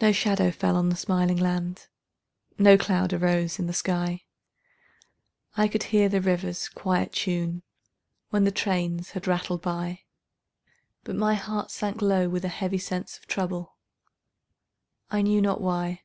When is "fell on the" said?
0.50-0.96